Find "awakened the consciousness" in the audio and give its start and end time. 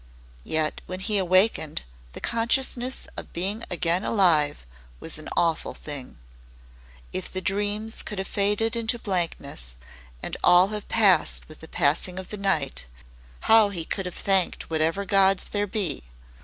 1.19-3.07